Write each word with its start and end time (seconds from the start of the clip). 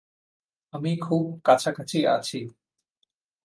আমি 0.73 0.91
খুব 1.01 1.23
কাছাকাছি 1.45 1.99
আছি। 2.15 2.39